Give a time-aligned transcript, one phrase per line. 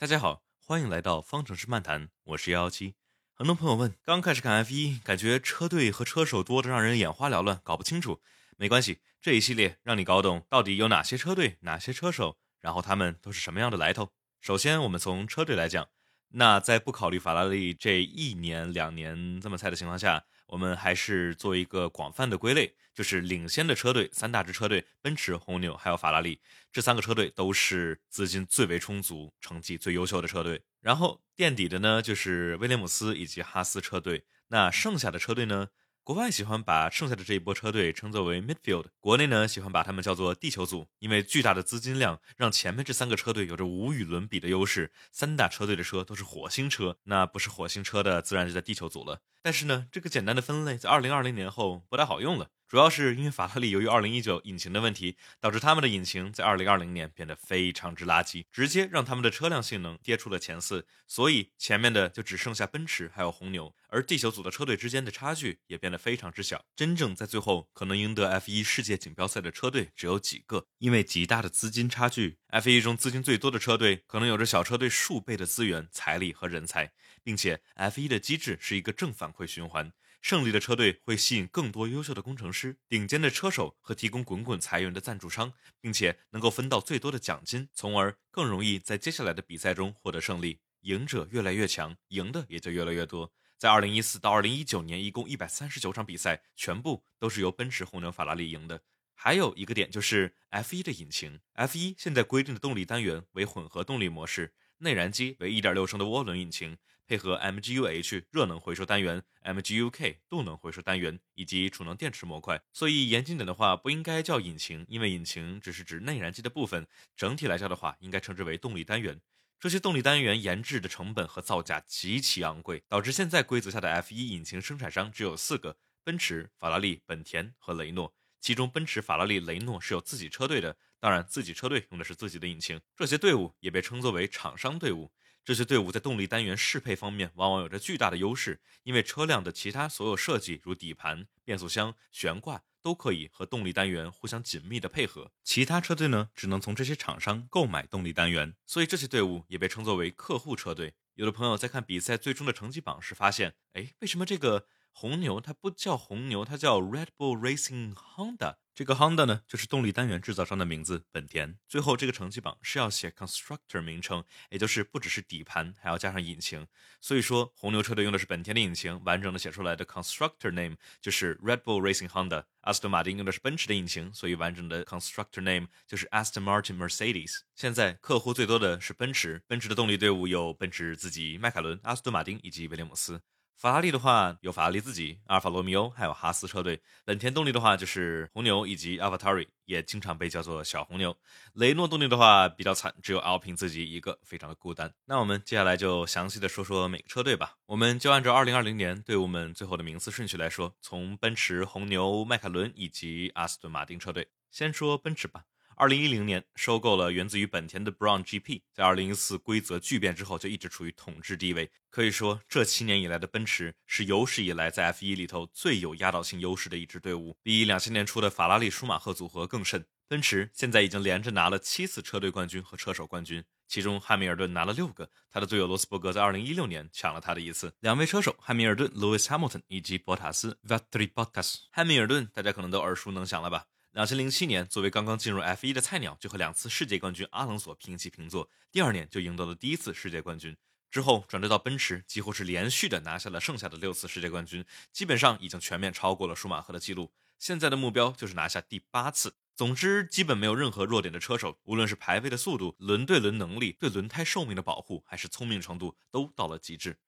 [0.00, 2.94] 大家好，欢迎来到方程式漫谈，我是幺幺七。
[3.34, 8.20] 很多朋友问，刚开始看 F 一，感觉车队和车手多得让人眼花缭乱，搞不清楚。
[8.56, 14.12] 没关系，这一系列让你搞懂到底有哪些车队、哪些车手，然后他们都是什么样的来头。
[14.40, 15.88] 首先，我们从车队来讲，
[16.28, 20.24] 那在不考虑法拉利这一年两年这么菜的情况下。
[20.48, 26.40] 我们还是做一个广泛的归类，就是领先的车队三大支车队：奔驰、红牛还有法拉利，
[26.72, 30.62] 这三个车队都是资金最为充足、成绩最优秀的车队。
[30.80, 34.24] 然后垫底的呢，就是威廉姆斯以及哈斯车队。
[34.48, 35.68] 那剩下的车队呢？
[36.08, 44.90] 国外喜欢把剩下的这一波车队称作为 midfield，国内呢喜欢把他们叫做地球组，因为巨大的资金量让前面这三个车队有着无与伦比的优势。
[45.12, 49.20] 三大车队的车都是火星车，那不是火星车的，自然就在地球组了。
[49.42, 52.48] 但是呢，这个简单的分类在二零二零年后不太好用了。
[52.68, 60.86] 主要是因为法拉利由于二零一九引擎的问题，导致他们的引擎在二零二零年变得非常之垃圾，直接让他们的车辆性能跌出了前四。
[61.06, 66.62] 所以前面的就只剩下奔驰还有红牛，而地球组的车队之间的差距也变得非常之小。
[66.76, 72.36] 真正在最后可能赢得 F 一世界锦标赛的车队只有几个，因为极大的资金差距。
[72.48, 79.90] F 一中资金最多的车队可能有着小车队数倍的资源、财力和人才，并且 F 一的机制是一个正反馈循环。
[80.20, 90.58] 胜利的车队会吸引更多优秀的工程师、顶尖的车手和提供滚滚财源的赞助商，并且能够分到最多的奖金，从而更容易在接下来的比赛中获得胜利。
[90.82, 93.32] 赢者越来越强，赢的也就越来越多。
[93.56, 98.82] 在2014到2019年，一共139场比赛，全部都是由奔驰、红牛、法拉利赢的。
[99.14, 106.78] 还有一个点就是 F1 的引擎，F1 现在规定的动力单元为混合动力模式，内燃机为1.6升的涡轮引擎。
[107.08, 116.86] 配合 MGU-H 热能回收单元、MGU-K 动能回收单元以及储能电池模块，所以严谨点的话，不应该叫引擎，因为引擎只是指内燃机的部分。
[117.16, 119.22] 整体来说的话，应该称之为动力单元。
[119.58, 128.14] 这些动力单元研制的成本和造价极其昂贵，导致现在规则下的 F1 引擎生产商只有四个：奔驰、法拉利、本田和雷诺。
[128.38, 132.78] 其中，奔驰、法拉利、雷诺是有自己车队的，当然，自己车队用的是自己的引擎。
[132.94, 135.10] 这些队伍也被称作为厂商队伍。
[135.48, 145.32] 这些队伍在动力单元适配方面往往有着巨大的优势，因为车辆的其他所有设计，如底盘、变速箱、悬挂，都可以和动力单元互相紧密的配合。
[145.42, 150.92] 其他车队呢，只能从这些厂商购买动力单元，所以这些队伍也被称作为客户车队。
[151.14, 158.56] 有的朋友在看比赛最终的成绩榜时发现，哎，为什么这个红牛它不叫红牛，它叫 Red Bull Racing Honda？
[158.78, 161.02] 这个 Honda 呢，就是动力单元制造商的名字。
[161.10, 166.64] 本田最后这个成绩榜是要写 constructor 名称，也就是不只是底盘，还要加上引擎。
[167.00, 172.44] 所以说，红牛车队用的是本田的引擎，完整的写出来的 constructor name 就是 Red Bull Racing Honda。
[172.60, 177.40] 阿斯顿马丁用的是奔驰的引擎，所以完整的 constructor name 就是 Aston Martin Mercedes。
[177.56, 183.20] 现在客户最多的是奔驰，奔驰的动力队伍有奔驰自己、迈凯伦、阿斯顿马丁以及威廉姆斯。
[183.58, 186.80] 法拉利的话有法拉利自己、阿尔法罗密欧，还有哈斯车队。
[187.04, 191.16] 本田动力的话就是红牛以及 a l v a t a r i 也经常被叫做小红牛。
[191.54, 194.94] 雷诺动力的话比较惨，只有 Alpine 自己一个，非常的孤单。
[195.06, 197.56] 那我们接下来就详细的说说每个车队吧。
[197.66, 205.42] 我们就按照2020年队伍们最后的名次顺序来说，从奔驰、红牛、迈凯伦以及阿斯顿马丁车队，先说奔驰吧。
[205.80, 211.70] 二零一零年收购了源自于本田的 Brown GP，在二零一四规则巨变之后，就一直处于统治地位。
[211.88, 219.86] 可以说，这七年以来的奔驰是有史以来在 F 一里头最有压倒性优势的一支队伍，比两千年初的法拉利舒马赫组合更甚。
[220.08, 227.72] 奔驰现在已经连着拿了七次车队冠军和车手冠军，其中汉密尔顿拿了六个，他的队友罗斯伯格在二零一六年抢了他的一次。
[227.78, 231.58] 两位车手汉密尔顿 Lewis Hamilton 以及博塔斯 Valtteri Bottas。
[231.70, 233.66] 汉密尔顿大家可能都耳熟能详了吧？
[233.98, 238.48] 两千零七年，作为刚刚进入 F 一的菜鸟，就和两次世界冠军阿隆索平起平坐。
[238.70, 240.56] 第二年就赢得了第一次世界冠军，
[240.88, 247.12] 之后转折到奔驰，几乎是连续的拿下了剩下的六次世界冠军，基本上已经全面超过了舒马赫的记录。
[247.40, 249.34] 现在的目标就是拿下第八次。
[249.56, 257.00] 总之，基本没有任何弱点的车手，无论是排位的速度、轮对轮能力、对轮胎寿命的保护，还是聪明程度，都到了极致。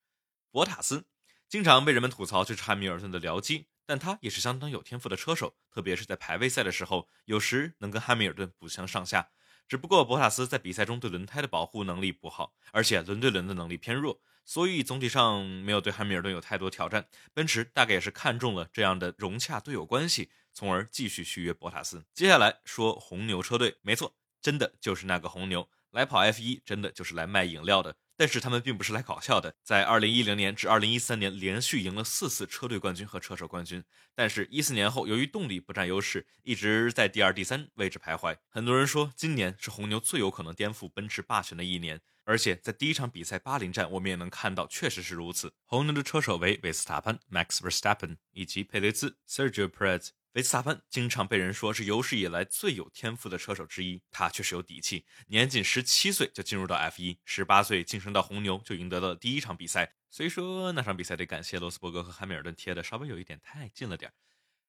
[0.50, 1.04] 博塔斯
[1.48, 3.66] 经常被人们吐槽就是汉密尔顿的僚机。
[3.90, 9.30] 但他也是相当有天赋的车手，特别是在排位赛的时候，有时能跟汉密尔顿不相上下。
[9.66, 17.08] 只不过博塔斯在比赛中对轮胎的保护能力不好，而且轮对轮的能力偏弱，所以总体上没有对汉密尔顿有太多挑战。
[17.34, 22.04] 奔驰大概也是看中了这样的融洽队友关系，从而继续续约博塔斯。
[22.14, 27.96] 接下来说红牛车队，没错，真的就是那个红牛来跑 F1，真的就是来卖饮料的。
[28.20, 29.54] 但是他们并不是来搞笑的。
[29.62, 33.82] 在2010年至2013年连续赢了四次车队冠军和车手冠军，
[34.14, 38.36] 但是一四年后由于动力不占优势，一直在第二、第三位置徘徊。
[38.50, 45.54] 很多人说今年是红牛最有可能颠覆奔驰霸权的一年，而且在第一场比赛巴林站，我们也能看到确实是如此。
[45.64, 50.10] 红牛的车手为维斯塔潘 Max Verstappen 以及佩雷兹 Sergio Perez。
[50.34, 55.04] 维斯塔潘经常被人说是有史以来最有天赋的车手之一，他确实有底气。
[55.26, 59.92] 年仅十七岁就进入到 F1，十八岁晋升到红牛就赢得了第一场比赛。
[60.08, 64.14] 虽说那场比赛得感谢罗斯伯格和汉密尔顿贴的稍微有一点太近了点儿。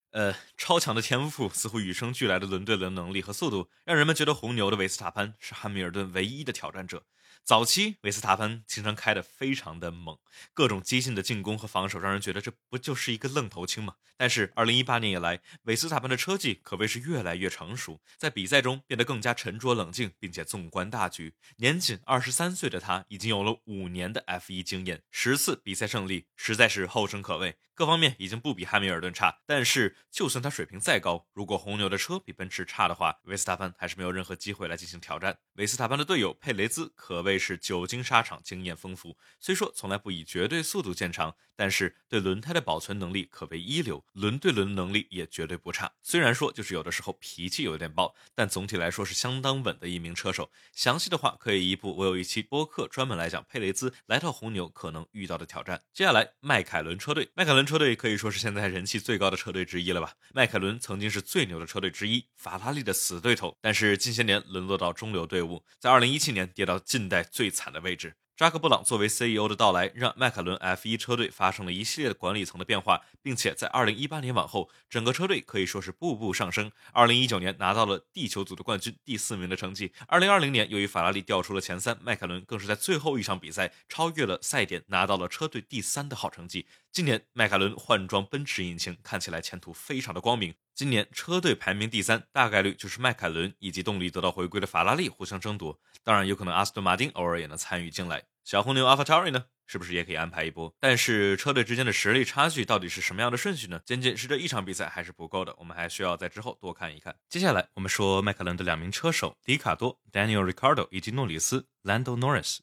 [0.10, 7.06] 呃，超强的天赋，似乎与生俱来的轮对轮能力和速度，让人们觉得红牛的维斯塔潘是汉密尔顿唯一的挑战者。
[7.44, 10.18] 早期维斯塔潘经常开得非常的猛，
[10.54, 13.96] 各种激进的进攻和防守，让人觉得这不就是一个愣头青吗？
[14.16, 21.34] 但是二零一八年以来，维斯塔潘的车技可谓是越来越成熟，在比赛中变得更加沉着冷静，并且纵观大局。
[21.58, 27.56] 年仅二十三岁的他，已经有了五年的 F 一经验，十次比赛胜利，实在是后生可畏。
[27.82, 35.40] 各方面已经不比汉密尔顿差，但是就算他水平再高，如果红牛的车比奔驰差的话，维斯塔潘还是没有任何机会来进行挑战。
[35.56, 39.18] 维斯塔潘的队友佩雷兹可谓是久经沙场，经验丰富。
[39.40, 45.92] 虽说从来不以绝对速度见长，但是对轮胎的保存能力可谓一流，轮对轮能力也绝对不差。
[46.04, 50.52] 虽然说就是有的时候脾气有点暴，但总体来说是相当稳的一名车手。
[50.72, 55.82] 详细的话可以一部我有一期播客专门来讲佩雷兹来到红牛可能遇到的挑战。
[55.92, 57.71] 接下来迈凯伦车队，迈凯伦。
[57.72, 60.12] 车队可以说是现在人气最高的车队之一了吧？
[60.34, 68.14] 迈凯伦曾经是最牛的车队之一，法拉利的死对头，但是近些年沦落到中流队伍，在二零一七年跌到近代最惨的位置。
[68.42, 76.72] 扎克·布朗作为 CEO 的到来，让迈凯伦 F1 车队发生了一系列的管理层的变化，并且在2018年往后，整个车队可以说是步步上升。
[76.96, 79.94] 2019年拿到了地球组的冠军，第四名的成绩。
[80.08, 86.66] 2020年由于法拉利掉出了前三，迈凯伦更是在最后一场比赛超越了赛点，拿到了车队第三的好成绩。
[86.92, 90.56] 今年迈凯伦换装奔驰引擎，看起来前途非常的光明。
[90.74, 95.80] 今年车队排名第三，大概率就是迈凯伦以及动力得到回归的法拉利互相争夺。
[96.04, 98.24] 当然，有可能阿斯顿马丁偶尔也能参与进来。
[98.44, 100.74] 小红牛 AlphaTauri 呢，是不是也可以安排一波？
[100.80, 103.80] 但是车队之间的实力差距到底是什么样的顺序呢？
[103.86, 107.16] 仅仅是这一场比赛还是不够的，我们还需要在之后多看一看。
[107.30, 112.58] 接下来我们说迈凯伦的两名车手，迪卡多 Daniel Ricciardo 以及诺里斯 Lando Norris。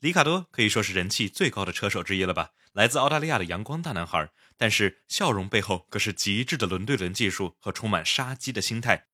[0.00, 2.52] 里卡多可以说是人气最高的车手之一了吧？
[2.72, 9.08] 来自澳大利亚的阳光大男孩，但是笑容背后可是极致的轮对轮技术和充满杀机的心态。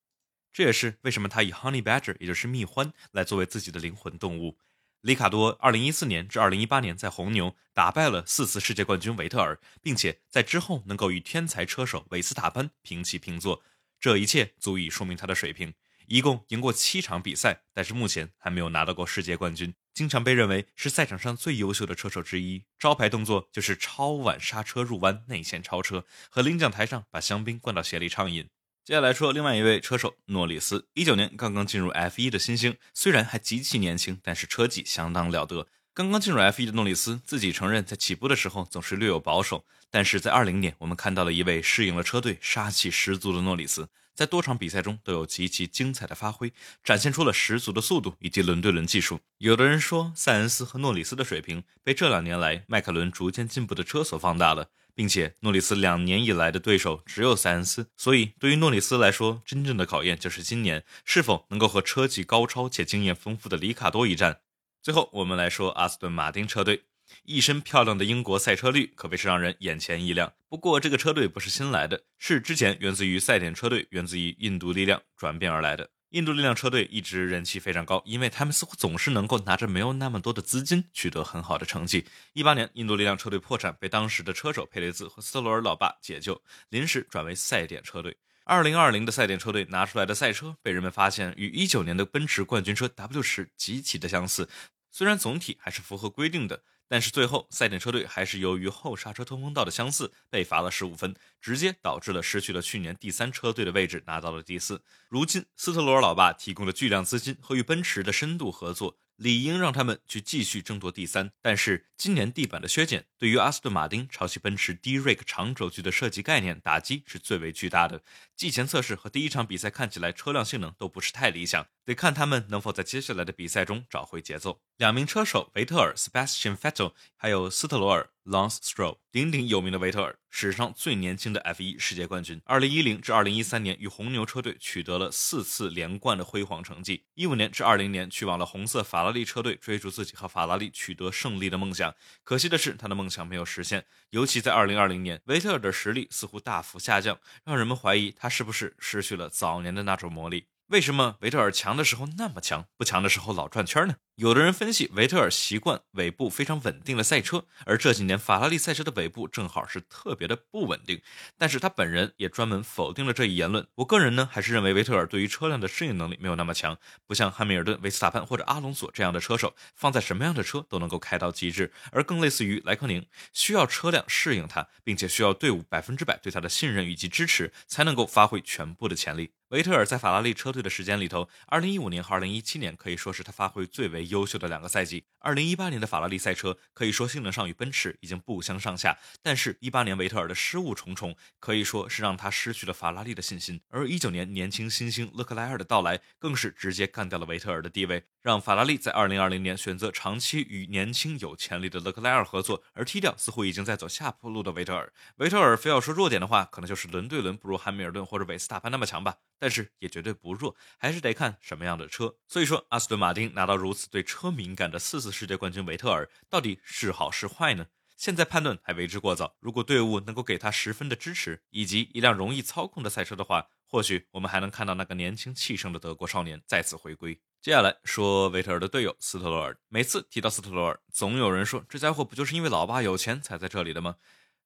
[0.53, 4.59] 这也是为什么他以 Honey Badger，也就是蜜獾来作为自己的灵魂动物。
[5.01, 13.61] 里卡多2014年至2018年在红牛打败了四次世界冠军维特尔，并且在之后能够与天才车手维斯塔潘平起平坐，
[13.99, 15.75] 这一切足以说明他的水平。
[16.07, 22.65] 一共赢过七场比赛，但是目前还没有拿到过世界冠军，经常被认为是赛场上最优秀的车手之一。
[22.79, 28.47] 招牌动作就是超晚刹车入弯、内线超车，和领奖台上把香槟灌到鞋里畅饮。
[28.85, 35.67] 接下来说另外一位车手诺里斯，一九年刚刚进入 F 一的新星，虽然还极其年轻，但是车技相当了得。
[35.97, 46.53] 刚刚进入 F1 的诺里斯自己承认，在起步的时候总是略有保守，但是在二零年，我们看到了一位适应了车队、杀气十足的诺里斯，在多场比赛中都有极其精彩的发挥，
[46.85, 49.21] 展现出了十足的速度以及轮对轮技术。
[49.39, 54.69] 有的人说，塞恩斯和诺里斯的水平被这两年来迈凯伦逐渐进步的车所放大了。
[54.95, 64.41] 并且诺里斯两年以来的对手只有塞恩斯，所以对于诺里斯来说，真正的考验就是今年是否能够和车技高超且经验丰富的里卡多一战。
[64.87, 66.85] 最后，我们来说阿斯顿马丁车队，
[67.25, 70.33] 一身漂亮的英国赛车绿可谓是让人眼前一亮。
[70.49, 75.91] 不过，这个车队不是新来的，是之前源自于赛点车队，源自于印度力量转变而来的。
[76.11, 82.07] 印度力量车队一直人气非常高，因为他们似乎总是能够拿着没有那么多的资金取得很好的成绩。
[82.35, 88.17] 一八年，印度力量车队破产，被当时的车手佩雷兹和斯特罗尔老爸解救，临时转为赛点车队。
[88.49, 94.49] 二零二零的赛点车队拿出来的赛车被人们发现与一九年的奔驰冠军车 W 十极其的相似，
[94.97, 96.63] 虽然总体还是符合规定的。
[96.89, 104.81] 但是最后，赛点车队还是由于后刹车通风道的相似，被罚了十五分，直接导致了失去了去年第三车队的位置，拿到了第四。
[105.09, 108.97] 如今，斯特罗尔老爸提供了巨量资金和与奔驰的深度合作。
[109.17, 118.03] 理应让他们去继续争夺第三，但是今年地板的削减对于阿斯顿马丁抄袭奔驰 D-Rake 长轴距的设计概念打击是最为巨大的。
[118.37, 124.61] 季前测试和第一场比赛看起来车辆性能都不是太理想，得看他们能否在接下来的比赛中找回节奏。
[124.77, 132.43] 两名车手维特尔 Sebastian Vettel 还有斯特罗尔 Lance Stroll，鼎鼎有名的维特尔，史上最年轻的 F1 世界冠军。
[132.45, 137.05] 二零一零至二零一三年与红牛车队取得了四次连冠的辉煌成绩。
[137.15, 141.95] 一五年至二零年去往了红色法拉利车队，追逐自己和法拉利取得胜利的梦想。
[142.23, 143.87] 可惜的是，他的梦想没有实现。
[144.11, 150.49] 尤其在二零二零年，维特尔的实力似乎大幅下降，让人们怀疑他是不是失去了早年的那种魔力。
[150.69, 153.95] 为什么维特尔强的时候那么强，不强的时候老转圈呢？
[154.17, 161.01] 有的人分析，维特尔习惯尾部非常稳定的赛车，而这几年法拉利赛车的尾部正好是特别的不稳定。
[161.39, 163.65] 但是他本人也专门否定了这一言论。
[163.77, 179.31] 我个人呢，还是认为维特尔对于车辆的适应能力没有那么强，不像汉密尔顿、维斯塔潘或者阿隆索这样的车手，放在什么样的车都能够开到极致，而更类似于莱克宁，需要车辆适应他，并且需要队伍百分之百对他的信任以及支持，才能够发挥全部的潜力。
[179.51, 185.05] 维特尔在法拉利车队的时间里头，二零一五年和二零一七年可以说是他发挥最为优秀的两个赛季。
[185.21, 193.61] 二零一八年的法拉利赛车可以说性能上与奔驰已经不相上下，但是，一八年维特尔的失误重重，可以说是让他失去了法拉利的信心。
[193.69, 204.93] 而一九年年轻新星勒克莱尔的到来，更是直接干掉了维特尔的地位，让法拉利在二零二零年选择长期与年轻有潜力的勒克莱尔合作，而踢掉似乎已经在走下坡路的维特尔。
[205.19, 209.15] 维特尔非要说弱点的话，可能就是轮对轮不如汉密尔顿或者韦斯塔潘那么强吧。
[209.39, 212.17] 但是也绝对不弱，还是得看什么样的车。
[212.27, 217.67] 所以说，阿斯顿马丁拿到如此对车敏感的四次世界冠军维特尔，到底是好是坏呢？
[217.97, 219.37] 现在判断还为之过早。
[219.41, 227.19] 如果队伍能够给他十分的支持，以及一辆容易操控的赛车的话，或许我们还能看到那个年轻气盛的德国少年再次回归。
[227.41, 229.57] 接下来说维特尔的队友斯特罗尔。
[229.69, 233.97] 每次提到斯特罗尔，总有人说这家伙不就是因为老爸有钱才在这里的吗？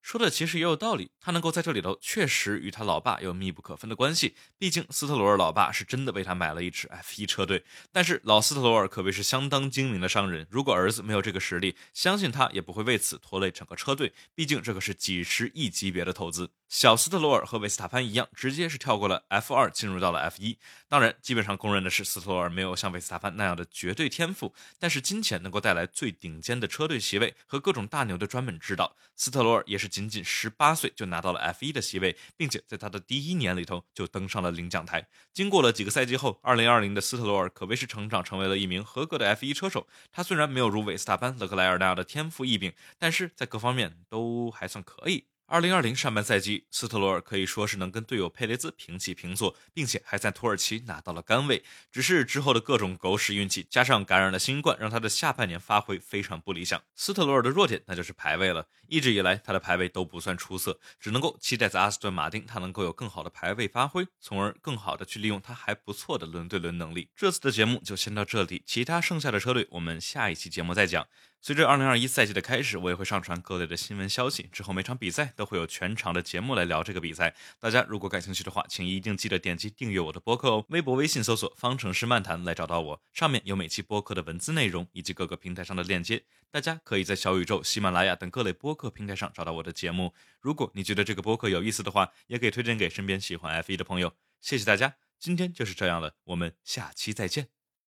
[0.02, 4.34] 说的其实也有道理，他能够在这里头，确实与他老爸有密不可分的关系。
[4.58, 7.64] 毕竟斯特罗尔老爸是真的为他买了一支 F1 车队。
[7.92, 14.12] 但是老斯特罗尔可谓是相当精明的商人，如果儿子没有这个实力，相信他也不会为此拖累整个车队。
[14.34, 16.50] 毕竟这可是几十亿级别的投资。
[16.70, 20.56] 小斯特罗尔和维斯塔潘一样，直接是跳过了 F2，进入到了 F1。
[20.88, 28.94] 当然，基本上公认的是斯特罗尔没有像维斯塔潘那样的绝对天赋，但是金钱能够带来最顶尖的车队席位和各种大牛的专门指导。
[29.16, 35.04] 斯特罗尔也是仅仅十八岁就拿到了 F1 的席位，并且在他的第一年里头就登上了领奖台。
[35.32, 39.88] 经过了几个赛季后，二零二零的斯特罗尔可谓是成长成为了一名合格的 F1 车手。
[40.12, 45.24] 他虽然没有如维斯塔潘、勒克莱尔那样的天赋异禀，但是在各方面都还算可以。
[45.50, 51.64] 二零二零上半赛季，斯特罗尔可以说是能跟队友佩雷兹平起平坐，并且还在土耳其拿到了杆位。
[51.90, 56.80] 只是之后的各种狗屎运气，加上感染了新冠，让他的下半年发挥非常不理想。
[56.94, 67.08] 斯特罗尔的弱点那就是排位了，一直以来他的排位都不算出色，只能够期待在阿斯顿马丁他能够有更好的排位发挥，从而更好的去利用他还不错的轮对轮能力。
[67.16, 71.08] 这次的节目就先到这里，其他剩下的车队我们下一期节目再讲。
[71.42, 74.42] 随着2021赛季的开始，我也会上传各类的新闻消息。
[74.52, 77.34] 之后每场比赛都会有全场的节目来聊这个比赛。
[77.58, 80.66] 大家如果感兴趣的话，请一定记得点击订阅我的播客哦。
[80.68, 86.24] 微博、微信搜索“方程式漫谈”来找到我，上面有每期播客的文字内容以及各个平台上的链接。
[86.50, 90.12] 大家可以在小宇宙、喜马拉雅等各类播客平台上找到我的节目。
[90.40, 94.12] 如果你觉得这个播客有意思的话，也可以推荐给身边喜欢 F1 的朋友。
[94.42, 97.59] 谢谢大家，今天就是这样了，我们下期再见。